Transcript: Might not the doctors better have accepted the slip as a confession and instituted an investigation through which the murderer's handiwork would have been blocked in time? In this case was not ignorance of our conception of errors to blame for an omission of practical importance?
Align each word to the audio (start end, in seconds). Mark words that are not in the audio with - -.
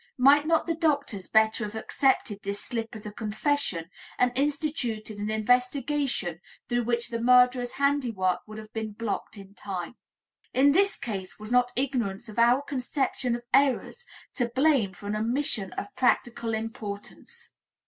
Might 0.17 0.47
not 0.47 0.65
the 0.65 0.73
doctors 0.73 1.27
better 1.27 1.63
have 1.63 1.75
accepted 1.75 2.39
the 2.41 2.55
slip 2.55 2.95
as 2.95 3.05
a 3.05 3.11
confession 3.13 3.91
and 4.17 4.35
instituted 4.35 5.19
an 5.19 5.29
investigation 5.29 6.41
through 6.67 6.85
which 6.85 7.09
the 7.09 7.21
murderer's 7.21 7.73
handiwork 7.73 8.39
would 8.47 8.57
have 8.57 8.73
been 8.73 8.93
blocked 8.93 9.37
in 9.37 9.53
time? 9.53 9.93
In 10.55 10.71
this 10.71 10.97
case 10.97 11.37
was 11.37 11.51
not 11.51 11.71
ignorance 11.75 12.27
of 12.29 12.39
our 12.39 12.63
conception 12.63 13.35
of 13.35 13.43
errors 13.53 14.03
to 14.33 14.49
blame 14.49 14.91
for 14.93 15.05
an 15.05 15.15
omission 15.15 15.71
of 15.73 15.95
practical 15.95 16.55
importance? 16.55 17.51